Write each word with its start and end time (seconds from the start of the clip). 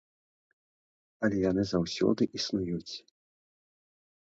Але 1.27 1.37
яны 1.51 1.63
заўсёды 1.73 2.23
існуюць. 2.41 2.93